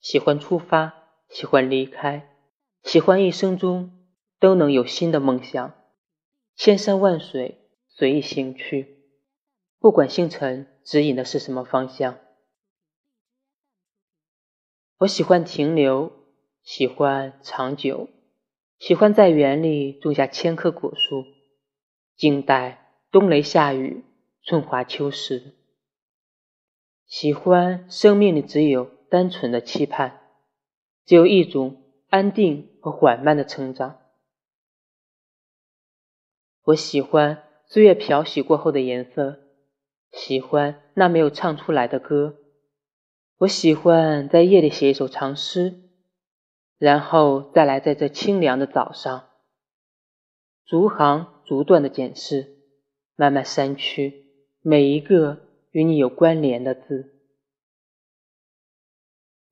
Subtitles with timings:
[0.00, 2.36] 喜欢出发，喜欢离开，
[2.82, 4.06] 喜欢一生中
[4.38, 5.74] 都能有新的梦想，
[6.54, 9.04] 千山万水随意行去，
[9.78, 12.18] 不管星辰指引的是什么方向。
[14.98, 16.12] 我喜欢停留，
[16.62, 18.08] 喜欢长久，
[18.78, 21.24] 喜欢在园里种下千棵果树，
[22.16, 24.04] 静待冬雷夏雨，
[24.42, 25.54] 春华秋实。
[27.06, 30.20] 喜欢生命里只有单纯的期盼，
[31.04, 33.98] 只有一种安定和缓慢的成长。
[36.64, 39.40] 我喜欢岁月漂洗过后的颜色，
[40.12, 42.36] 喜欢那没有唱出来的歌。
[43.38, 45.80] 我喜欢在夜里写一首长诗，
[46.78, 49.28] 然后再来在这清凉的早上，
[50.64, 52.56] 逐行逐段的检视，
[53.16, 54.26] 慢慢删去
[54.62, 55.46] 每一个。
[55.70, 57.17] 与你有关联的字。